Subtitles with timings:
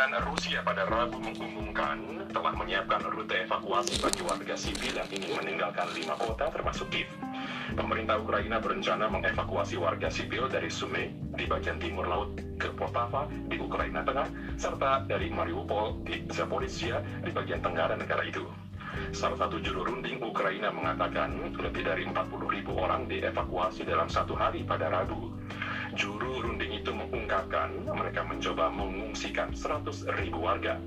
[0.00, 5.92] Pertahanan Rusia pada Rabu mengumumkan telah menyiapkan rute evakuasi bagi warga sipil yang ingin meninggalkan
[5.92, 7.04] lima kota termasuk Kiev.
[7.76, 13.60] Pemerintah Ukraina berencana mengevakuasi warga sipil dari Sumy di bagian timur laut ke Poltava di
[13.60, 18.48] Ukraina Tengah, serta dari Mariupol di Zaporizhia di bagian tenggara negara itu.
[19.12, 24.64] Salah satu juru runding Ukraina mengatakan lebih dari 40 ribu orang dievakuasi dalam satu hari
[24.64, 25.28] pada Rabu.
[25.92, 26.69] Juru runding
[27.94, 30.82] mereka mencoba mengungsikan 100 ribu warga.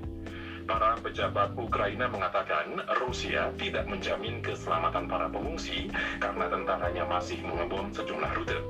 [0.64, 8.32] Para pejabat Ukraina mengatakan Rusia tidak menjamin keselamatan para pengungsi karena tentaranya masih mengebom sejumlah
[8.32, 8.60] rute.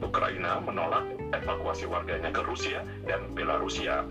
[0.00, 4.04] Ukraina menolak evakuasi warganya ke Rusia dan Belarusia.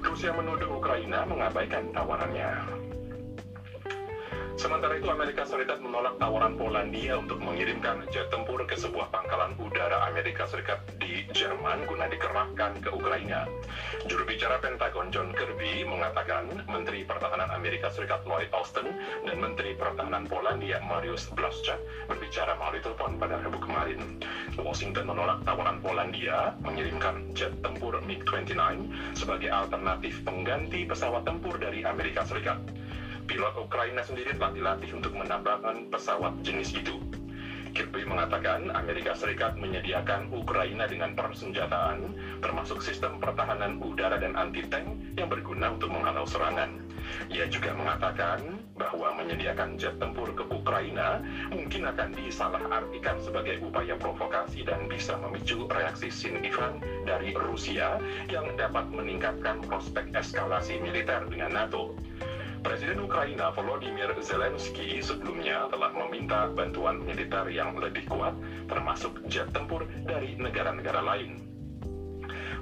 [0.00, 2.52] Rusia menuduh Ukraina mengabaikan tawarannya.
[4.58, 10.10] Sementara itu, Amerika Serikat menolak tawaran Polandia untuk mengirimkan jet tempur ke sebuah pangkalan udara
[10.10, 13.46] Amerika Serikat di Jerman guna dikerahkan ke Ukraina.
[14.10, 20.26] Juru bicara Pentagon John Kirby mengatakan Menteri Pertahanan Amerika Serikat Lloyd Austin dan Menteri Pertahanan
[20.26, 21.78] Polandia Mariusz Blaszczak
[22.10, 24.18] berbicara melalui telepon pada Rabu kemarin.
[24.58, 28.58] Washington menolak tawaran Polandia mengirimkan jet tempur MiG-29
[29.14, 32.58] sebagai alternatif pengganti pesawat tempur dari Amerika Serikat
[33.28, 36.96] pilot Ukraina sendiri telah dilatih untuk menambahkan pesawat jenis itu.
[37.76, 44.88] Kirby mengatakan Amerika Serikat menyediakan Ukraina dengan persenjataan, termasuk sistem pertahanan udara dan anti-tank
[45.20, 46.80] yang berguna untuk menghalau serangan.
[47.28, 54.64] Ia juga mengatakan bahwa menyediakan jet tempur ke Ukraina mungkin akan disalahartikan sebagai upaya provokasi
[54.64, 57.96] dan bisa memicu reaksi signifikan dari Rusia
[58.28, 61.96] yang dapat meningkatkan prospek eskalasi militer dengan NATO.
[62.58, 68.34] Presiden Ukraina Volodymyr Zelensky sebelumnya telah meminta bantuan militer yang lebih kuat,
[68.66, 71.38] termasuk jet tempur dari negara-negara lain.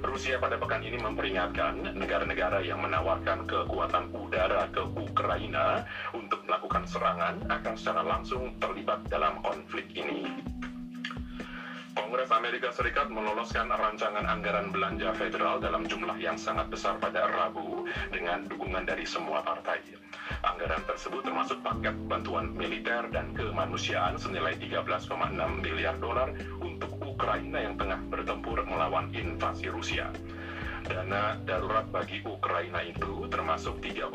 [0.05, 5.81] Rusia pada pekan ini memperingatkan negara-negara yang menawarkan kekuatan udara ke Ukraina
[6.13, 10.29] untuk melakukan serangan akan secara langsung terlibat dalam konflik ini.
[11.97, 17.89] Kongres Amerika Serikat meloloskan rancangan anggaran belanja federal dalam jumlah yang sangat besar pada Rabu
[18.13, 19.81] dengan dukungan dari semua partai.
[20.45, 25.09] Anggaran tersebut termasuk paket bantuan militer dan kemanusiaan senilai 13,6
[25.65, 30.13] miliar dolar untuk Ukraina yang tengah bertempur melawan invasi Rusia.
[30.85, 34.13] Dana darurat bagi Ukraina itu termasuk 3,5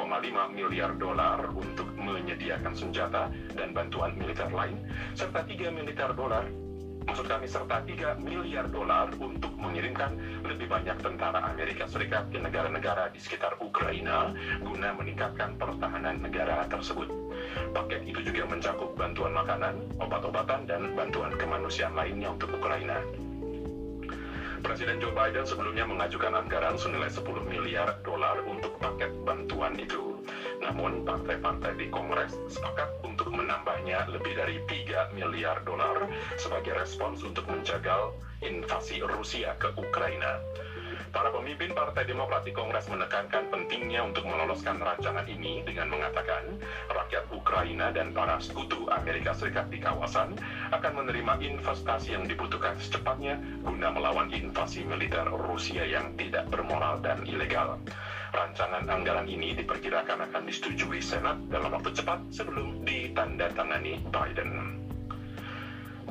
[0.54, 3.26] miliar dolar untuk menyediakan senjata
[3.58, 4.78] dan bantuan militer lain,
[5.18, 6.46] serta 3 miliar dolar
[7.06, 10.14] maksud kami serta 3 miliar dolar untuk mengirimkan
[10.46, 17.10] lebih banyak tentara Amerika Serikat ke negara-negara di sekitar Ukraina guna meningkatkan pertahanan negara tersebut.
[17.72, 23.00] Paket itu juga mencakup bantuan makanan, obat-obatan, dan bantuan kemanusiaan lainnya untuk Ukraina.
[24.62, 30.22] Presiden Joe Biden sebelumnya mengajukan anggaran senilai 10 miliar dolar untuk paket bantuan itu.
[30.62, 36.06] Namun, partai-partai di Kongres sepakat untuk menambahnya lebih dari 3 miliar dolar
[36.38, 40.38] sebagai respons untuk menjagal invasi Rusia ke Ukraina.
[41.12, 46.56] Para pemimpin Partai Demokrat di Kongres menekankan pentingnya untuk meloloskan rancangan ini dengan mengatakan
[46.88, 50.32] rakyat Ukraina dan para sekutu Amerika Serikat di kawasan
[50.72, 57.20] akan menerima investasi yang dibutuhkan secepatnya guna melawan invasi militer Rusia yang tidak bermoral dan
[57.28, 57.76] ilegal.
[58.32, 64.80] Rancangan anggaran ini diperkirakan akan disetujui Senat dalam waktu cepat sebelum ditandatangani Biden.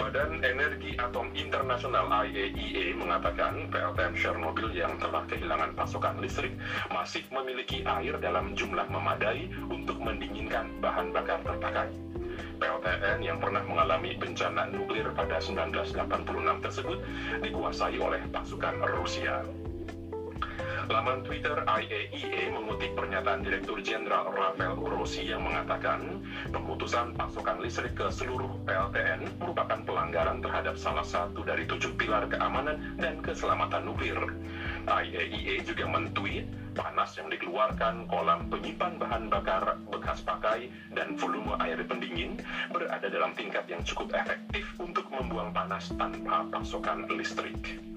[0.02, 6.58] Badan Energi Atom Internasional IAEA e mengatakan PLTN Chernobyl yang telah kehilangan pasokan listrik
[6.90, 11.94] masih memiliki air dalam jumlah memadai untuk mendinginkan bahan bakar terpakai.
[12.58, 15.94] PLTN yang pernah mengalami bencana nuklir pada 1986
[16.66, 16.98] tersebut
[17.46, 19.61] dikuasai oleh pasukan Rusia.
[20.92, 26.20] Laman Twitter IAEA mengutip pernyataan Direktur Jenderal Rafael Grossi yang mengatakan
[26.52, 33.00] pemutusan pasokan listrik ke seluruh PLTN merupakan pelanggaran terhadap salah satu dari tujuh pilar keamanan
[33.00, 34.20] dan keselamatan nuklir.
[34.92, 36.44] IAEA e juga mentweet
[36.76, 42.36] panas yang dikeluarkan kolam penyimpan bahan bakar bekas pakai dan volume air pendingin
[42.68, 47.91] berada dalam tingkat yang cukup efektif untuk membuang panas tanpa pasokan listrik.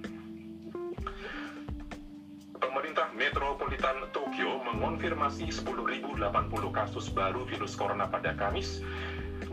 [3.14, 6.19] Metropolitan Tokyo mengonfirmasi 10.080
[6.75, 8.82] kasus baru virus corona pada Kamis.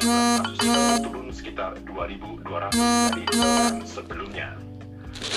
[0.01, 2.41] Kasus turun sekitar 2.200
[3.13, 4.57] dari bulan sebelumnya.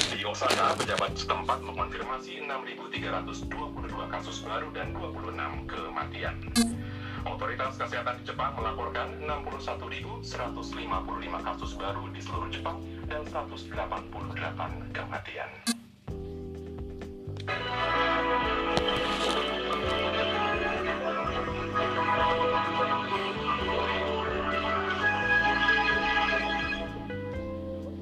[0.09, 6.41] Di Osaka, pejabat setempat mengonfirmasi 6.322 kasus baru dan 26 kematian.
[7.29, 10.25] Otoritas Kesehatan di Jepang melaporkan 61.155
[11.45, 14.09] kasus baru di seluruh Jepang dan 188
[14.97, 15.53] kematian.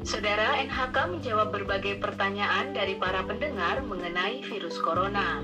[0.02, 5.40] Saudara NHK menjawab berbagai pertanyaan dari para pendengar mengenai virus corona.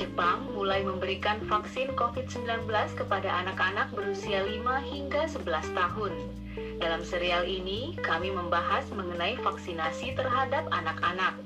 [0.00, 2.66] Jepang mulai memberikan vaksin COVID-19
[2.98, 4.58] kepada anak-anak berusia 5
[4.88, 6.12] hingga 11 tahun.
[6.80, 11.38] Dalam serial ini, kami membahas mengenai vaksinasi terhadap anak-anak.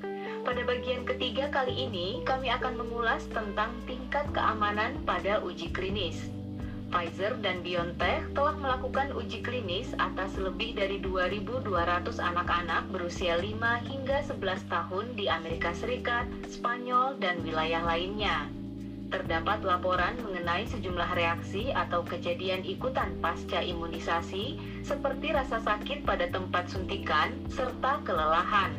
[0.46, 6.35] Pada bagian ketiga kali ini, kami akan mengulas tentang tingkat keamanan pada uji klinis.
[6.96, 11.68] Pfizer dan BioNTech telah melakukan uji klinis atas lebih dari 2.200
[12.16, 13.52] anak-anak berusia 5
[13.84, 18.48] hingga 11 tahun di Amerika Serikat, Spanyol, dan wilayah lainnya.
[19.12, 26.72] Terdapat laporan mengenai sejumlah reaksi atau kejadian ikutan pasca imunisasi, seperti rasa sakit pada tempat
[26.72, 28.72] suntikan serta kelelahan.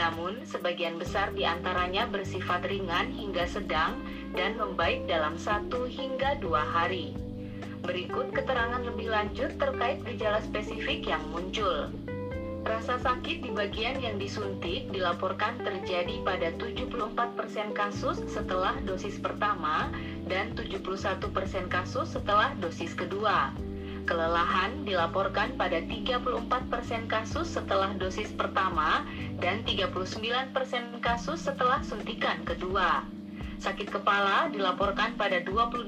[0.00, 4.00] Namun, sebagian besar di antaranya bersifat ringan hingga sedang
[4.32, 7.21] dan membaik dalam satu hingga dua hari.
[7.82, 11.90] Berikut keterangan lebih lanjut terkait gejala spesifik yang muncul.
[12.62, 19.90] Rasa sakit di bagian yang disuntik dilaporkan terjadi pada 74% kasus setelah dosis pertama
[20.30, 21.18] dan 71%
[21.66, 23.50] kasus setelah dosis kedua.
[24.06, 26.22] Kelelahan dilaporkan pada 34%
[27.10, 29.02] kasus setelah dosis pertama
[29.42, 30.54] dan 39%
[31.02, 33.02] kasus setelah suntikan kedua.
[33.62, 35.86] Sakit kepala dilaporkan pada 22%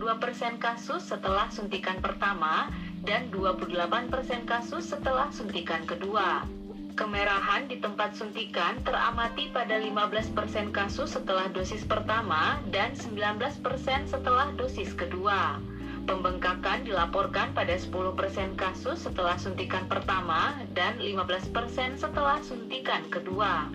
[0.63, 2.71] kasus setelah suntikan pertama
[3.03, 4.15] dan 28%
[4.47, 6.47] kasus setelah suntikan kedua.
[6.95, 13.35] Kemerahan di tempat suntikan teramati pada 15% kasus setelah dosis pertama dan 19%
[14.07, 15.59] setelah dosis kedua.
[16.07, 21.51] Pembengkakan dilaporkan pada 10% kasus setelah suntikan pertama dan 15%
[21.99, 23.67] setelah suntikan kedua.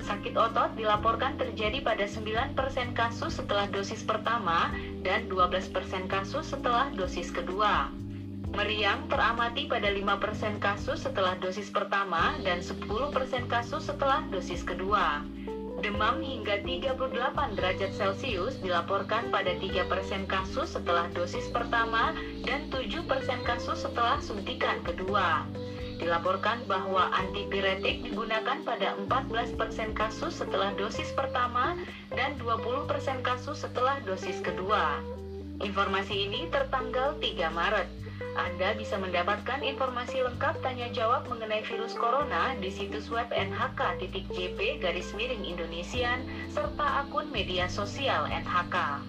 [0.00, 2.56] Sakit otot dilaporkan terjadi pada 9%
[2.96, 4.72] kasus setelah dosis pertama
[5.04, 5.72] dan 12%
[6.08, 7.92] kasus setelah dosis kedua.
[8.50, 12.74] Meriang teramati pada 5% kasus setelah dosis pertama dan 10%
[13.46, 15.22] kasus setelah dosis kedua.
[15.80, 19.86] Demam hingga 38 derajat Celcius dilaporkan pada 3%
[20.28, 22.12] kasus setelah dosis pertama
[22.44, 23.00] dan 7%
[23.48, 25.46] kasus setelah suntikan kedua.
[26.00, 29.52] Dilaporkan bahwa antipiretik digunakan pada 14%
[29.92, 31.76] kasus setelah dosis pertama
[32.16, 32.88] dan 20%
[33.20, 34.96] kasus setelah dosis kedua.
[35.60, 37.88] Informasi ini tertanggal 3 Maret.
[38.32, 45.12] Anda bisa mendapatkan informasi lengkap tanya jawab mengenai virus corona di situs web nhk.jp garis
[45.12, 49.04] miring Indonesian serta akun media sosial NHK.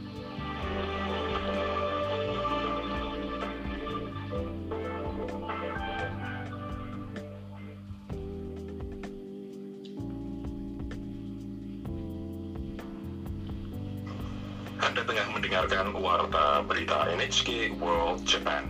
[14.82, 18.66] Anda tengah mendengarkan Warta Berita NHK World Japan.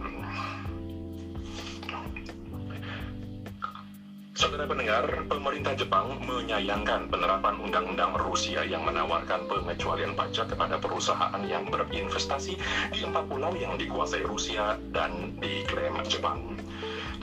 [4.36, 11.72] Saudara pendengar, pemerintah Jepang menyayangkan penerapan undang-undang Rusia yang menawarkan pengecualian pajak kepada perusahaan yang
[11.72, 12.60] berinvestasi
[12.92, 16.60] di empat pulau yang dikuasai Rusia dan diklaim Jepang.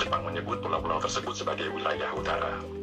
[0.00, 2.77] Jepang menyebut pulau-pulau tersebut sebagai wilayah utara.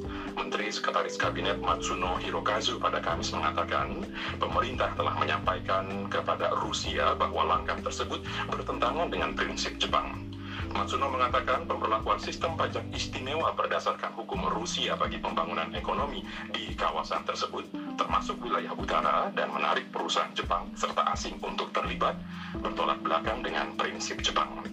[0.55, 4.07] Menteri Sekretaris Kabinet Matsuno Hirokazu pada Kamis mengatakan,
[4.39, 10.31] pemerintah telah menyampaikan kepada Rusia bahwa langkah tersebut bertentangan dengan prinsip Jepang.
[10.71, 16.23] Matsuno mengatakan pemberlakuan sistem pajak istimewa berdasarkan hukum Rusia bagi pembangunan ekonomi
[16.55, 17.67] di kawasan tersebut,
[17.99, 22.15] termasuk wilayah utara dan menarik perusahaan Jepang serta asing untuk terlibat,
[22.63, 24.63] bertolak belakang dengan prinsip Jepang.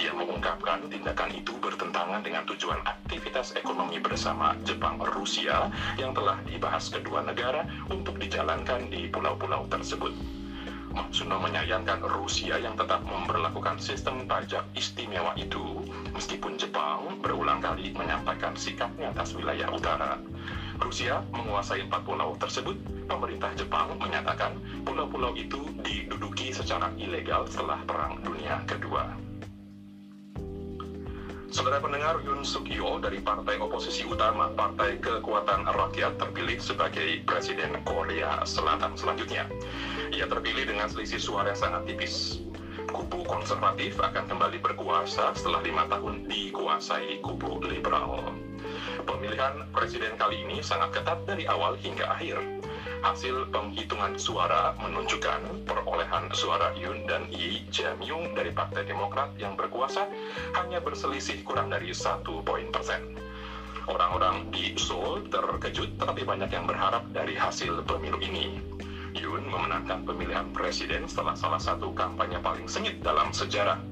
[0.00, 5.68] Ia mengungkapkan tindakan itu bertentangan dengan tujuan aktivitas ekonomi bersama Jepang-Rusia
[6.00, 10.12] yang telah dibahas kedua negara untuk dijalankan di pulau-pulau tersebut.
[10.92, 15.80] Matsuno menyayangkan Rusia yang tetap memperlakukan sistem pajak istimewa itu,
[16.12, 20.20] meskipun Jepang berulang kali menyampaikan sikapnya atas wilayah utara.
[20.76, 22.76] Rusia menguasai empat pulau tersebut,
[23.08, 24.52] pemerintah Jepang menyatakan
[24.84, 29.31] pulau-pulau itu diduduki secara ilegal setelah Perang Dunia Kedua.
[31.52, 37.76] Saudara pendengar Yoon Suk Yeol dari Partai Oposisi Utama Partai Kekuatan Rakyat terpilih sebagai Presiden
[37.84, 39.44] Korea Selatan selanjutnya.
[40.16, 42.40] Ia terpilih dengan selisih suara yang sangat tipis.
[42.88, 48.32] Kubu konservatif akan kembali berkuasa setelah lima tahun dikuasai kubu liberal.
[49.04, 52.40] Pemilihan presiden kali ini sangat ketat dari awal hingga akhir.
[53.02, 60.06] Hasil penghitungan suara menunjukkan perolehan suara Yoon dan Yi Jae-myung dari Partai Demokrat yang berkuasa
[60.54, 63.18] hanya berselisih kurang dari satu poin persen.
[63.90, 68.62] Orang-orang di Seoul terkejut tetapi banyak yang berharap dari hasil pemilu ini.
[69.18, 73.82] Yoon memenangkan pemilihan presiden setelah salah satu kampanye paling sengit dalam sejarah.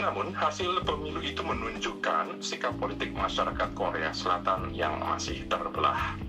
[0.00, 6.27] Namun, hasil pemilu itu menunjukkan sikap politik masyarakat Korea Selatan yang masih terbelah.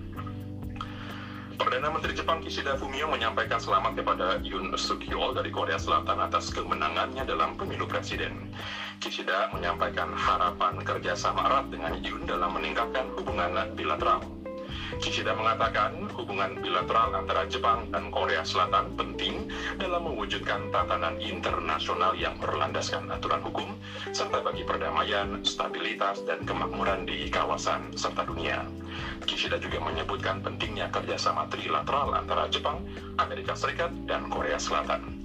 [1.59, 6.55] Perdana Menteri Jepang Kishida Fumio menyampaikan selamat kepada Yoon Suk Yeol dari Korea Selatan atas
[6.55, 8.55] kemenangannya dalam pemilu presiden.
[9.03, 14.38] Kishida menyampaikan harapan kerjasama erat dengan Yoon dalam meningkatkan hubungan bilateral.
[14.99, 19.45] Kishida mengatakan hubungan bilateral antara Jepang dan Korea Selatan penting
[19.77, 23.77] dalam mewujudkan tatanan internasional yang berlandaskan aturan hukum,
[24.09, 28.65] serta bagi perdamaian, stabilitas, dan kemakmuran di kawasan serta dunia.
[29.23, 32.81] Kishida juga menyebutkan pentingnya kerjasama trilateral antara Jepang,
[33.21, 35.18] Amerika Serikat, dan Korea Selatan.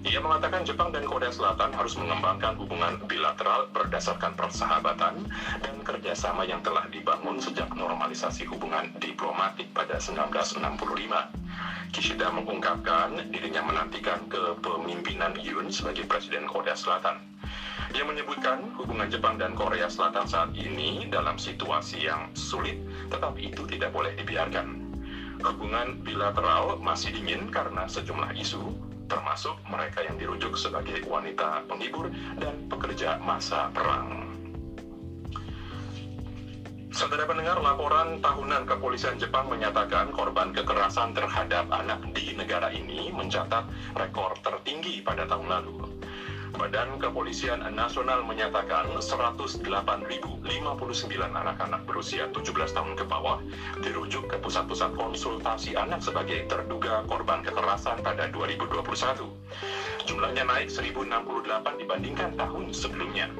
[0.00, 5.28] Ia mengatakan Jepang dan Korea Selatan harus mengembangkan hubungan bilateral berdasarkan persahabatan
[5.60, 10.80] dan kerjasama yang telah dibangun sejak normalisasi hubungan diplomatik pada 1965.
[11.92, 17.20] Kishida mengungkapkan dirinya menantikan kepemimpinan Yoon sebagai Presiden Korea Selatan.
[17.92, 22.80] Ia menyebutkan hubungan Jepang dan Korea Selatan saat ini dalam situasi yang sulit,
[23.12, 24.80] tetapi itu tidak boleh dibiarkan.
[25.44, 32.06] Hubungan bilateral masih dingin karena sejumlah isu, termasuk mereka yang dirujuk sebagai wanita penghibur
[32.38, 34.30] dan pekerja masa perang.
[36.90, 43.62] Saudara pendengar, laporan tahunan kepolisian Jepang menyatakan korban kekerasan terhadap anak di negara ini mencatat
[43.94, 45.79] rekor tertinggi pada tahun lalu.
[46.56, 49.62] Badan Kepolisian Nasional menyatakan 108.059
[51.30, 53.38] anak-anak berusia 17 tahun ke bawah
[53.82, 59.30] dirujuk ke pusat-pusat konsultasi anak sebagai terduga korban kekerasan pada 2021.
[60.10, 61.06] Jumlahnya naik 1.068
[61.78, 63.30] dibandingkan tahun sebelumnya.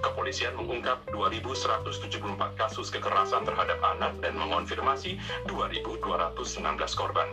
[0.00, 5.92] Kepolisian mengungkap 2.174 kasus kekerasan terhadap anak dan mengonfirmasi 2.219
[6.96, 7.28] korban.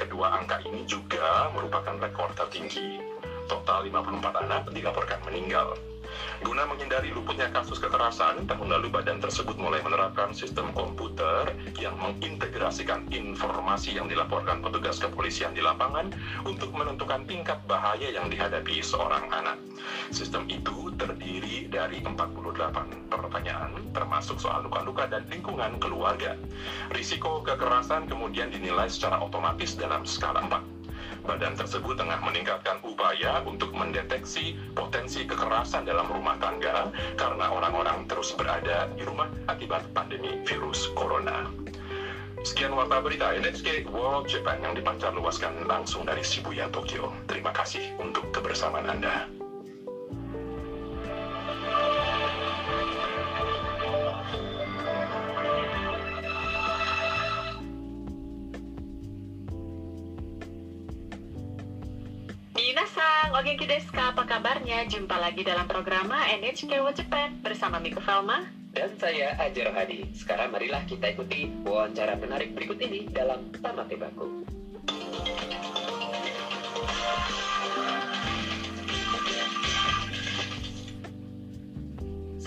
[0.00, 3.03] Kedua angka ini juga merupakan rekor tertinggi.
[3.44, 5.76] Total 54 anak dilaporkan meninggal.
[6.44, 13.08] Guna menghindari luputnya kasus kekerasan, tahun lalu badan tersebut mulai menerapkan sistem komputer yang mengintegrasikan
[13.08, 16.12] informasi yang dilaporkan petugas kepolisian di lapangan
[16.44, 19.56] untuk menentukan tingkat bahaya yang dihadapi seorang anak.
[20.12, 26.36] Sistem itu terdiri dari 48 pertanyaan, termasuk soal luka-luka dan lingkungan keluarga.
[26.92, 30.73] Risiko kekerasan kemudian dinilai secara otomatis dalam skala 4.
[31.24, 38.36] Badan tersebut tengah meningkatkan upaya untuk mendeteksi potensi kekerasan dalam rumah tangga karena orang-orang terus
[38.36, 41.48] berada di rumah akibat pandemi virus corona.
[42.44, 47.08] Sekian warta berita NHK World Japan yang dipancar luaskan langsung dari Shibuya, Tokyo.
[47.24, 49.43] Terima kasih untuk kebersamaan Anda.
[63.66, 64.14] Desu ka?
[64.14, 64.86] Apa kabarnya?
[64.86, 68.46] Jumpa lagi dalam program NHK World Japan bersama Miko Velma.
[68.70, 70.06] Dan saya Ajar Hadi.
[70.14, 74.46] Sekarang marilah kita ikuti wawancara menarik berikut ini dalam Tamat Tebaku.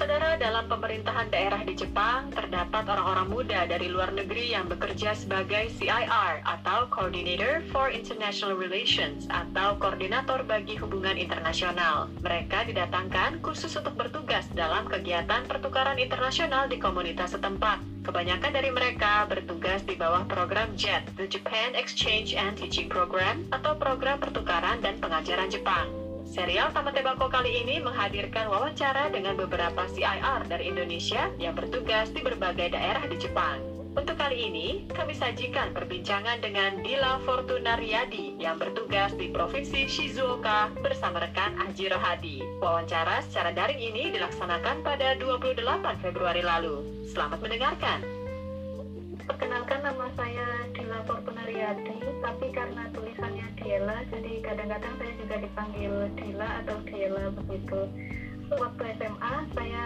[0.07, 5.67] Saudara, dalam pemerintahan daerah di Jepang, terdapat orang-orang muda dari luar negeri yang bekerja sebagai
[5.75, 12.07] CIR atau Coordinator for International Relations atau Koordinator bagi Hubungan Internasional.
[12.23, 17.83] Mereka didatangkan khusus untuk bertugas dalam kegiatan pertukaran internasional di komunitas setempat.
[18.07, 23.75] Kebanyakan dari mereka bertugas di bawah program JET, the Japan Exchange and Teaching Program, atau
[23.75, 26.06] program pertukaran dan pengajaran Jepang.
[26.27, 32.19] Serial Taman Tebako kali ini menghadirkan wawancara dengan beberapa CIR dari Indonesia yang bertugas di
[32.19, 33.63] berbagai daerah di Jepang.
[33.95, 40.69] Untuk kali ini, kami sajikan perbincangan dengan Dila Fortuna Riyadi yang bertugas di Provinsi Shizuoka
[40.83, 42.43] bersama rekan Aji Rohadi.
[42.59, 45.63] Wawancara secara daring ini dilaksanakan pada 28
[46.03, 47.07] Februari lalu.
[47.07, 48.03] Selamat mendengarkan.
[49.25, 52.86] Perkenalkan nama saya Dila Fortuna Riyadi, tapi karena
[53.77, 57.77] Diela, jadi kadang-kadang saya juga dipanggil Dila atau Diela begitu.
[58.47, 59.85] Waktu SMA, saya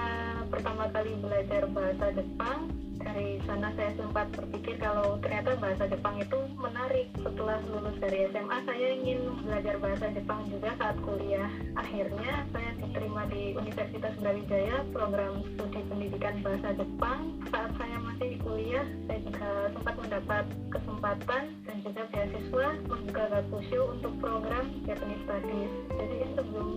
[0.54, 2.70] pertama kali belajar bahasa Jepang.
[3.02, 7.10] Dari sana saya sempat berpikir kalau ternyata bahasa Jepang itu menarik.
[7.18, 11.50] Setelah lulus dari SMA, saya ingin belajar bahasa Jepang juga saat kuliah.
[11.74, 17.42] Akhirnya saya diterima di Universitas Brawijaya, program studi pendidikan bahasa Jepang.
[17.50, 23.82] Saat saya masih di kuliah, saya juga sempat mendapat kesempatan dan juga beasiswa membuka gakushu
[23.98, 25.74] untuk program Japanese Studies.
[25.98, 26.71] Jadi sebelum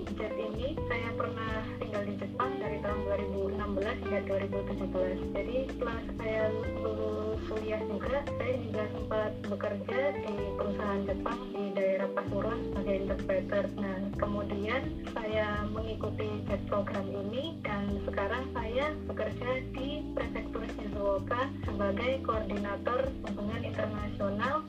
[4.27, 5.37] 2017.
[5.37, 6.43] Jadi setelah saya
[6.83, 13.65] lulus kuliah juga saya juga sempat bekerja di perusahaan Jepang di daerah Pasuruan sebagai interpreter.
[13.77, 22.25] Nah, kemudian saya mengikuti JET program ini dan sekarang saya bekerja di Prefektur Shizuoka sebagai
[22.25, 24.65] koordinator hubungan internasional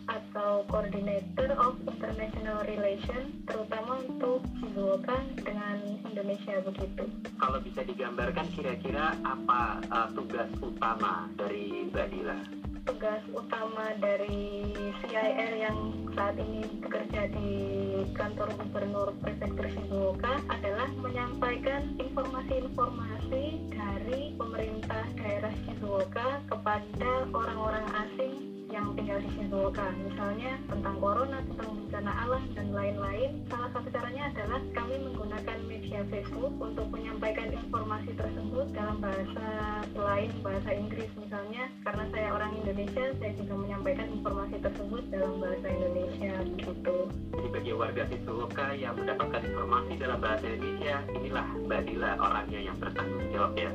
[0.56, 7.12] atau Coordinator of International Relations terutama untuk Shizuoka dengan Indonesia begitu.
[7.36, 12.40] Kalau bisa digambarkan kira-kira apa uh, tugas utama dari Mbak Dila?
[12.86, 14.72] tugas utama dari
[15.02, 15.78] CIR yang
[16.14, 17.52] saat ini bekerja di
[18.14, 23.44] kantor gubernur prefektur Shizuoka adalah menyampaikan informasi-informasi
[23.74, 27.75] dari pemerintah daerah Shizuoka kepada orang-orang
[28.86, 34.30] yang tinggal di Shizuoka misalnya tentang corona, tentang bencana alam dan lain-lain salah satu caranya
[34.30, 39.48] adalah kami menggunakan media Facebook untuk menyampaikan informasi tersebut dalam bahasa
[39.90, 41.66] selain bahasa Inggris misalnya.
[41.82, 46.98] Karena saya orang Indonesia saya juga menyampaikan informasi tersebut dalam bahasa Indonesia begitu
[47.34, 52.78] Jadi bagi warga Shizuoka yang mendapatkan informasi dalam bahasa Indonesia, inilah Mbak Dila orangnya yang
[52.78, 53.72] bertanggung jawab ya.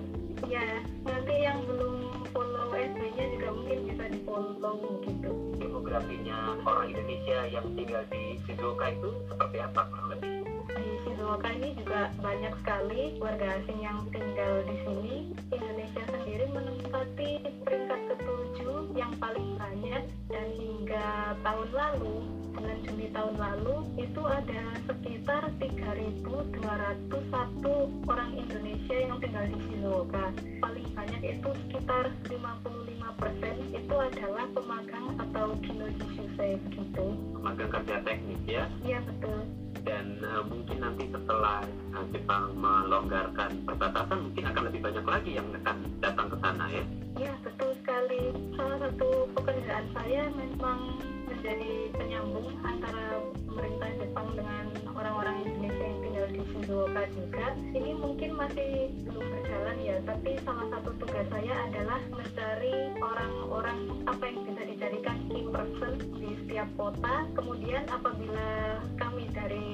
[0.47, 0.67] ya
[1.03, 2.00] nanti yang belum
[2.81, 8.89] follow SB-nya juga mungkin bisa di follow gitu Demografinya orang Indonesia yang tinggal di Shizuoka
[8.89, 10.50] itu seperti apa kurang lebih?
[10.77, 15.17] Di Shizuoka ini juga banyak sekali warga asing yang tinggal di sini.
[15.51, 17.31] Indonesia sendiri menempati
[17.67, 22.17] peringkat ketujuh yang paling banyak dan hingga tahun lalu
[22.51, 30.25] bulan Juni tahun lalu itu ada sekitar 3.201 orang Indonesia yang tinggal di Shizuoka.
[30.61, 32.91] Paling banyak itu sekitar 55%
[33.71, 37.07] itu adalah pemagang atau kinoji shusei begitu.
[37.41, 38.67] Magang kerja teknis ya.
[38.85, 39.47] Iya betul.
[39.81, 41.65] Dan uh, mungkin nanti setelah
[41.97, 46.85] uh, Jepang melonggarkan perbatasan, mungkin akan lebih banyak lagi yang akan datang ke sana ya.
[47.19, 48.23] Ya, betul sekali.
[48.57, 56.27] Salah satu pekerjaan saya memang menjadi penyambung antara pemerintah Jepang dengan orang-orang Indonesia yang tinggal
[56.29, 57.47] di Shizuoka juga.
[57.73, 58.71] Ini mungkin masih
[59.09, 65.17] belum berjalan ya, tapi salah satu tugas saya adalah mencari orang-orang apa yang bisa dijadikan
[65.33, 65.93] key person
[66.61, 67.25] setiap kota.
[67.33, 68.49] Kemudian apabila
[69.01, 69.69] kami dari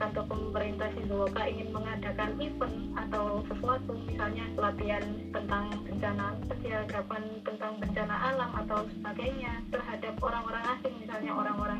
[0.00, 5.04] kantor pemerintah Shizuoka ingin mengadakan event atau sesuatu misalnya pelatihan
[5.36, 11.73] tentang bencana kesiagapan tentang bencana alam atau sebagainya terhadap orang-orang asing misalnya orang-orang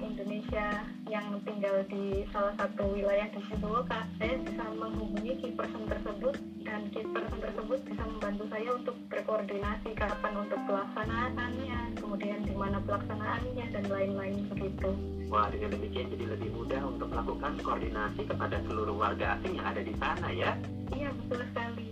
[1.35, 6.87] yang tinggal di salah satu wilayah di Shizuoka saya bisa menghubungi key person tersebut dan
[6.94, 13.66] key person tersebut bisa membantu saya untuk berkoordinasi kapan untuk pelaksanaannya kemudian di mana pelaksanaannya
[13.66, 14.94] dan lain-lain begitu
[15.27, 19.83] Wah, dengan demikian jadi lebih mudah untuk melakukan koordinasi kepada seluruh warga asing yang ada
[19.83, 20.55] di sana ya.
[20.94, 21.90] iya betul sekali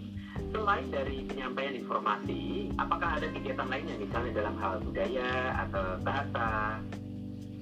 [0.52, 5.28] Selain dari penyampaian informasi, apakah ada kegiatan lainnya misalnya dalam hal budaya
[5.64, 6.76] atau bahasa?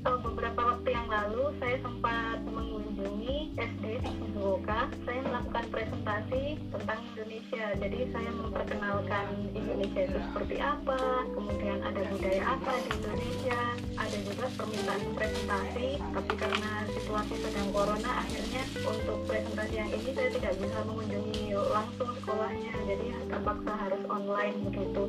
[0.00, 4.88] Oh, beberapa waktu yang lalu saya sempat mengunjungi SD di Shizuoka.
[5.04, 7.64] Saya melakukan presentasi tentang Indonesia.
[7.76, 13.60] Jadi saya memperkenalkan Indonesia itu seperti apa, kemudian ada budaya apa di Indonesia.
[14.00, 20.32] Ada juga permintaan presentasi, tapi karena situasi sedang corona, akhirnya untuk presentasi yang ini saya
[20.32, 21.44] tidak bisa mengunjungi
[21.76, 22.72] langsung sekolahnya.
[22.88, 25.02] Jadi terpaksa harus online begitu.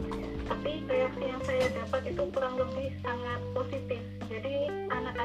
[0.52, 4.01] Tapi reaksi yang saya dapat itu kurang lebih sangat positif.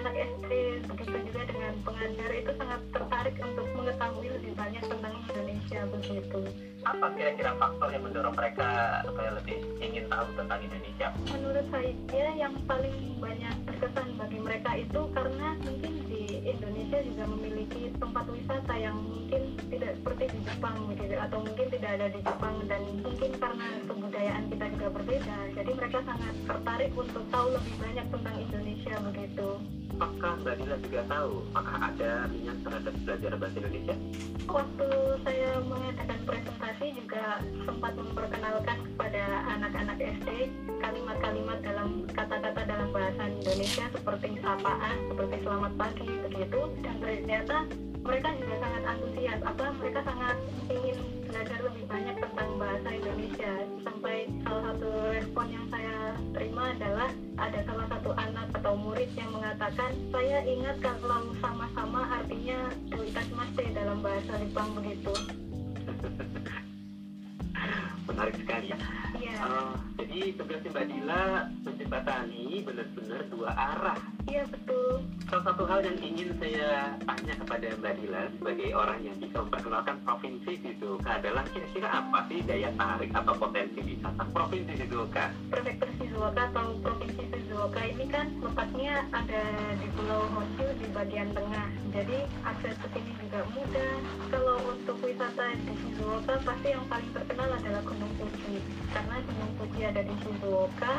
[0.07, 0.53] Anak-anak SD
[0.87, 6.41] begitu juga dengan pengajar itu sangat tertarik untuk mengetahui lebih banyak tentang Indonesia begitu.
[6.87, 11.11] Apa kira-kira faktor yang mendorong mereka supaya lebih ingin tahu tentang Indonesia?
[11.35, 16.23] Menurut saya yang paling banyak berkesan bagi mereka itu karena mungkin di
[16.55, 21.91] Indonesia juga memiliki tempat wisata yang mungkin tidak seperti di Jepang begitu atau mungkin tidak
[21.99, 27.27] ada di Jepang dan mungkin karena kebudayaan kita juga berbeda jadi mereka sangat tertarik untuk
[27.35, 29.51] tahu lebih banyak tentang Indonesia begitu
[29.97, 33.97] Apakah Mbak Dila juga tahu apakah ada minat terhadap belajar bahasa Indonesia?
[34.47, 34.89] waktu
[35.27, 39.23] saya mengadakan presentasi juga sempat memperkenalkan kepada
[39.59, 40.31] anak-anak SD
[40.79, 47.57] kalimat-kalimat dalam kata-kata dalam bahasa Indonesia seperti sapaan, seperti selamat pagi begitu dan ternyata
[48.07, 50.37] mereka juga sangat antusias apa mereka sangat
[59.15, 65.15] yang mengatakan saya ingat kalau sama-sama artinya duitasmaste dalam bahasa Jepang begitu
[68.17, 68.79] Menarik sekali ya.
[69.15, 71.23] iya Eh, jadi tugas Mbak Dila
[71.61, 74.01] menjembatani benar-benar dua arah.
[74.27, 79.17] iya betul Salah satu hal yang ingin saya tanya kepada Mbak Dila sebagai orang yang
[79.19, 85.25] bisa memperkenalkan provinsi Shizuoka adalah kira-kira apa sih daya tarik atau potensi wisata provinsi Shizuoka?
[85.53, 89.43] prefektur Shizuoka atau provinsi Shizuoka ini kan tempatnya ada
[89.77, 91.67] di Pulau Honshu di bagian tengah.
[91.93, 93.93] Jadi akses ke sini juga mudah.
[94.29, 94.57] Kalau
[96.17, 98.57] Shizuoka pasti yang paling terkenal adalah Gunung Fuji.
[98.89, 100.95] Karena Gunung Fuji ada di Shizuoka.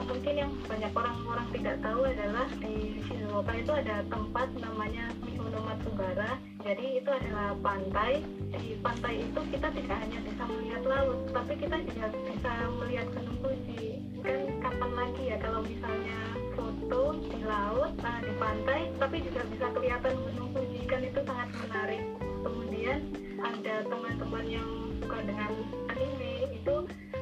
[0.00, 6.40] Mungkin yang banyak orang-orang tidak tahu adalah di Shizuoka itu ada tempat namanya Mihono Matsubara.
[6.64, 8.24] Jadi itu adalah pantai.
[8.48, 13.38] Di pantai itu kita tidak hanya bisa melihat laut, tapi kita juga bisa melihat Gunung
[13.44, 13.84] Fuji.
[14.24, 16.18] Kan kapan lagi ya kalau misalnya
[16.56, 21.48] foto di laut, nah di pantai, tapi juga bisa kelihatan Gunung Fuji kan itu sangat
[21.60, 22.21] menarik.
[22.42, 22.98] Kemudian
[23.38, 25.50] ada teman-teman yang suka dengan
[25.94, 26.76] anime itu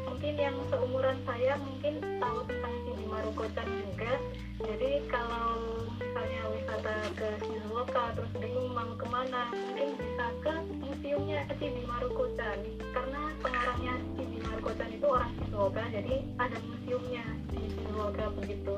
[0.09, 4.12] mungkin yang seumuran saya mungkin tahu tentang Chibi Maruko-chan juga.
[4.61, 5.48] Jadi kalau
[5.96, 12.59] misalnya wisata ke Shizuoka terus bingung mau ke mana, mungkin bisa ke museumnya Chibi Maruko-chan
[12.92, 18.74] karena pengarangnya Chibi Maruko-chan itu orang Shizuoka, jadi ada museumnya di Shizuoka begitu.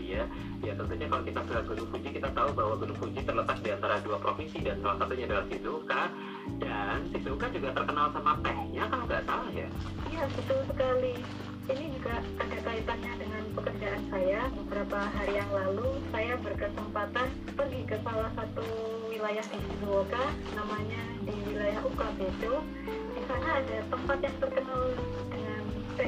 [0.00, 0.24] Ya.
[0.60, 3.96] Ya tentunya kalau kita ke Gunung Fuji, kita tahu bahwa Gunung Fuji terletak di antara
[4.04, 6.02] dua provinsi dan salah satunya adalah Shizuoka.
[6.60, 9.68] Dan Shizuoka juga terkenal sama tehnya kalau nggak salah ya.
[10.12, 11.14] Iya betul sekali.
[11.70, 14.40] Ini juga ada kaitannya dengan pekerjaan saya.
[14.50, 18.66] Beberapa hari yang lalu saya berkesempatan pergi ke salah satu
[19.06, 20.24] wilayah di Shizuoka,
[20.58, 22.66] namanya di wilayah Ukabedo.
[23.14, 24.82] Di sana ada tempat yang terkenal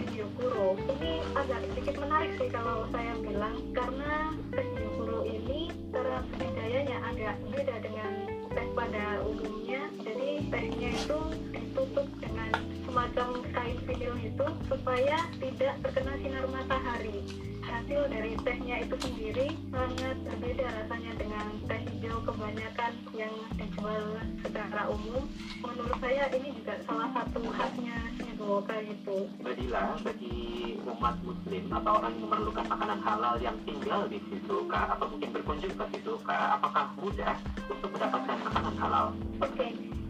[0.01, 0.81] Gyokuro.
[0.97, 7.37] Ini agak sedikit menarik sih kalau saya bilang karena teh Gyokuro ini cara budidayanya agak
[7.53, 8.13] beda dengan
[8.57, 9.85] teh pada umumnya.
[10.01, 11.21] Jadi tehnya itu
[11.53, 12.53] ditutup dengan
[12.89, 17.21] semacam kain vinil itu supaya tidak terkena sinar matahari.
[17.61, 24.05] Hasil dari tehnya itu sendiri sangat berbeda rasanya dengan teh hijau kebanyakan yang dijual
[24.41, 25.29] secara umum.
[25.61, 29.31] Menurut saya ini juga salah satu khasnya Shizuoka gitu.
[29.39, 35.07] Badila bagi umat muslim atau orang yang memerlukan makanan halal yang tinggal di Shizuoka atau
[35.15, 37.39] mungkin berkunjung ke Shizuoka, apakah mudah
[37.71, 39.07] untuk mendapatkan makanan halal?
[39.47, 39.67] Oke,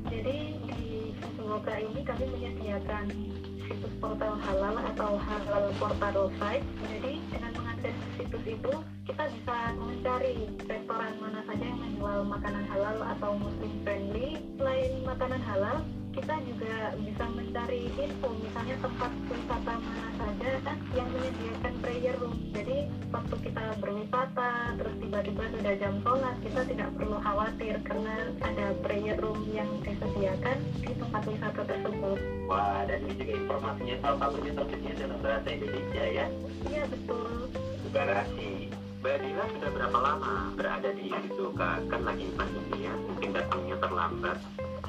[0.08, 3.04] jadi di Shizuoka ini kami menyediakan
[3.68, 6.64] situs portal halal atau halal portal site.
[6.88, 8.72] Jadi dengan mengakses situs itu
[9.04, 14.40] kita bisa mencari restoran mana saja yang menjual makanan halal atau muslim friendly.
[14.56, 21.08] Selain makanan halal, kita juga bisa mencari info misalnya tempat wisata mana saja kan yang
[21.08, 27.16] menyediakan prayer room jadi waktu kita berwisata terus tiba-tiba sudah jam sholat kita tidak perlu
[27.16, 33.32] khawatir karena ada prayer room yang disediakan di tempat wisata tersebut Wah, dan ini juga
[33.32, 36.26] informasinya salah satunya tersedia dalam bahasa Indonesia ya.
[36.68, 37.48] iya betul
[37.92, 38.72] Garasi.
[39.02, 41.82] Badila sudah berapa lama berada di Shizuoka?
[41.92, 44.38] Kan lagi pandemi ya, mungkin datangnya terlambat.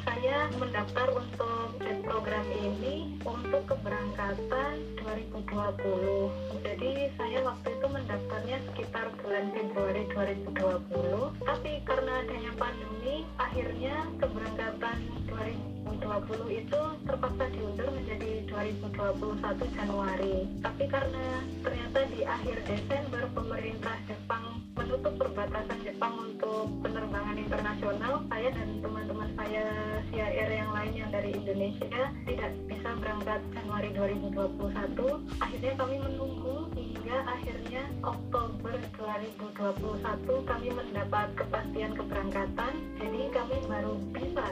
[0.04, 9.46] Saya mendaftar untuk program ini untuk keberangkatan 2020 jadi saya waktu itu mendaftarnya sekitar bulan
[9.56, 14.98] Februari 2020 tapi karena adanya pandemi akhirnya keberangkatan
[15.32, 20.36] 2020 itu terpaksa diundur menjadi 2021 Januari.
[20.60, 21.26] Tapi karena
[21.64, 29.30] ternyata di akhir Desember pemerintah Jepang menutup perbatasan Jepang untuk penerbangan internasional saya dan teman-teman
[29.40, 29.66] saya
[30.12, 37.18] CIR yang lain yang dari Indonesia tidak bisa berangkat Januari 2021 akhirnya kami menunggu hingga
[37.32, 42.74] akhirnya Oktober 2021 kami mendapat kepastian keberangkatan.
[43.00, 44.46] Jadi kami baru bisa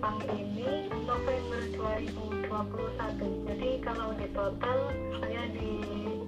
[0.00, 2.48] Jepang ini November 2021
[3.52, 4.78] jadi kalau di total
[5.20, 5.76] saya di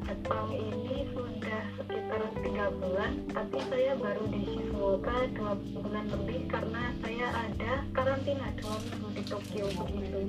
[0.05, 6.93] Jepang ini sudah sekitar tiga bulan tapi saya baru di Shizuoka dua bulan lebih karena
[7.01, 10.21] saya ada karantina dua minggu di Tokyo begitu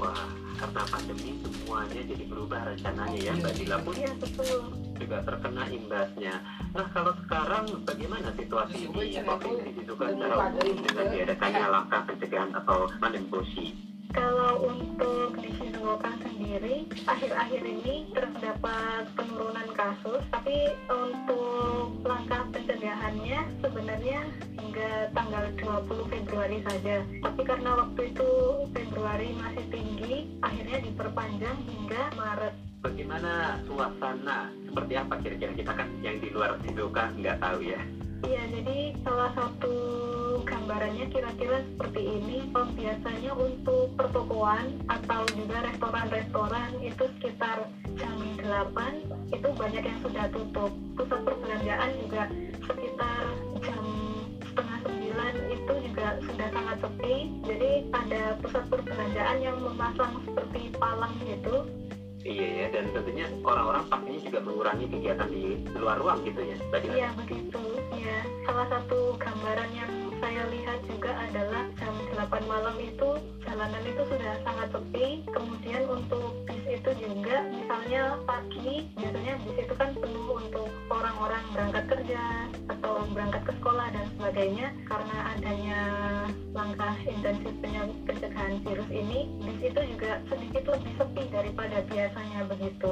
[0.00, 3.32] Wah, karena pandemi semuanya jadi berubah rencananya ya.
[3.36, 6.34] Mbak Dila pun iya betul juga terkena imbasnya.
[6.76, 12.84] Nah, kalau sekarang bagaimana situasi di Provinsi Shizuoka secara umum dengan diadakannya langkah pencegahan atau
[13.00, 13.86] mandemboshi?
[14.16, 24.24] kalau untuk di Shizuoka sendiri akhir-akhir ini terdapat penurunan kasus tapi untuk langkah pencegahannya sebenarnya
[24.56, 27.04] hingga tanggal 20 Februari saja.
[27.20, 28.30] Tapi karena waktu itu
[28.72, 32.54] Februari masih tinggi akhirnya diperpanjang hingga Maret
[32.86, 34.46] Bagaimana suasana?
[34.70, 37.82] Seperti apa kira-kira kita kan yang di luar Shizuoka nggak tahu ya.
[38.22, 39.74] Iya, jadi salah satu
[40.46, 42.46] gambarannya kira-kira seperti ini.
[42.54, 47.66] Oh, biasanya untuk pertokoan atau juga restoran-restoran itu sekitar
[47.98, 50.70] jam 8 itu banyak yang sudah tutup.
[50.94, 52.22] Pusat perbelanjaan juga
[52.70, 53.22] sekitar
[53.66, 53.84] jam
[54.46, 57.16] setengah sembilan itu juga sudah sangat sepi.
[57.50, 61.66] Jadi ada pusat perbelanjaan yang memasang seperti palang gitu
[62.26, 65.44] Iya ya, dan tentunya orang-orang pastinya juga mengurangi kegiatan di
[65.78, 66.94] luar ruang gitu ya, Dila?
[66.98, 67.62] Iya begitu.
[67.94, 73.14] Ya, salah satu gambaran yang saya lihat juga adalah jam 8 malam itu
[73.46, 75.22] jalanan itu sudah sangat sepi.
[75.30, 81.84] Kemudian untuk bis itu juga, misalnya pagi biasanya bis itu kan penuh untuk orang-orang berangkat
[81.94, 82.22] kerja
[82.66, 84.66] atau berangkat ke sekolah dan sebagainya.
[84.90, 85.80] Karena adanya
[86.58, 92.90] langkah intensif pencegahan virus ini, bis itu juga sedikit lebih sepi daripada biasanya begitu.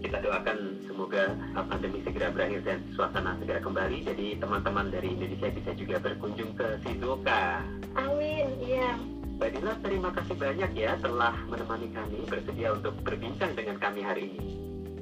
[0.00, 4.06] Kita doakan semoga uh, pandemi segera berakhir dan suasana segera kembali.
[4.06, 7.60] Jadi teman-teman dari Indonesia bisa juga berkunjung ke Shizuoka.
[7.98, 8.96] Amin, iya.
[9.36, 14.22] Mbak Dila, terima kasih banyak ya telah menemani kami bersedia untuk berbincang dengan kami hari
[14.32, 14.48] ini.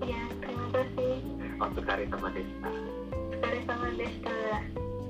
[0.03, 1.15] Iya, terima kasih.
[1.59, 2.73] Waktu Kari sama Desta.
[3.39, 4.39] Dari sama Desta.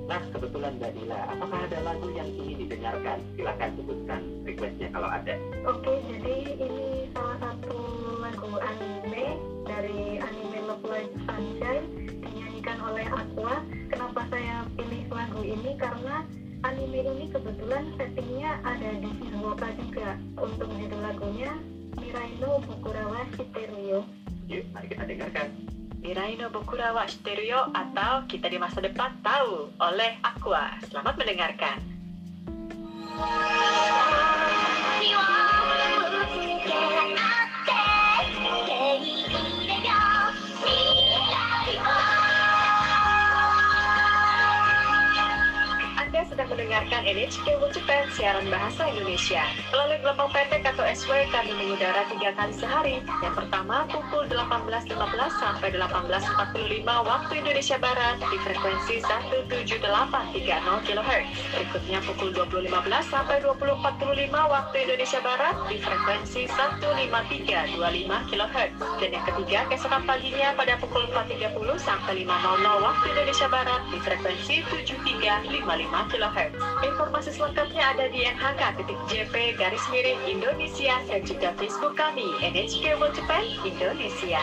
[0.08, 3.20] Nah, kebetulan Mbak Dila, apakah ada lagu yang ingin didengarkan?
[3.36, 5.36] Silahkan sebutkan requestnya kalau ada.
[5.68, 7.74] Oke, jadi ini salah satu
[8.22, 9.26] lagu anime
[9.66, 11.86] dari anime Love Live Sunshine
[12.22, 13.58] dinyanyikan oleh Aqua.
[13.90, 15.74] Kenapa saya pilih lagu ini?
[15.74, 16.22] Karena
[16.62, 20.14] anime ini kebetulan settingnya ada di Shizuoka juga.
[20.38, 21.50] Untuk judul lagunya
[21.98, 24.06] Mirai no Bukurawa Shiteru
[24.46, 25.48] Yuk, mari kita dengarkan.
[25.98, 30.78] Mirai no Bokura wa shiteru yo atau Kita di Masa Depan Tahu oleh Aqua.
[30.86, 31.82] Selamat mendengarkan.
[33.18, 33.97] 君
[46.68, 49.40] mendengarkan NHK World Japan siaran bahasa Indonesia.
[49.72, 53.00] Melalui gelombang pendek atau SW kami mengudara tiga kali sehari.
[53.24, 54.92] Yang pertama pukul 18.15
[55.40, 59.80] sampai 18.45 waktu Indonesia Barat di frekuensi 17830
[60.84, 61.24] kHz.
[61.56, 62.68] Berikutnya pukul 20.15
[63.16, 68.70] sampai 20.45 waktu Indonesia Barat di frekuensi 15325 kHz.
[69.00, 71.48] Dan yang ketiga keesokan paginya pada pukul 4.30
[71.80, 76.57] sampai 5.00 waktu Indonesia Barat di frekuensi 7355 kHz.
[76.82, 83.42] Informasi selengkapnya ada di nhk.jp garis miring Indonesia dan juga Facebook kami NHK World Japan
[83.66, 84.40] Indonesia.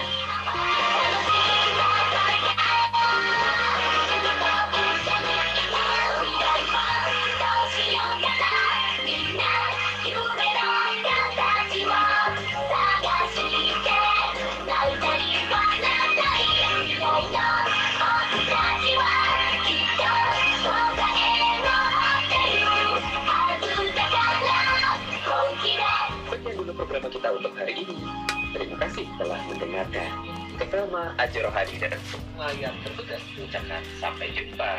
[29.16, 30.10] telah mendengarkan.
[30.56, 34.72] pertama, Aji Rohadi dan semua yang bertugas mengucapkan sampai jumpa.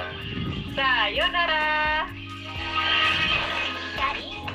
[0.73, 2.09] Sayonara.
[3.97, 4.46] Sayonara.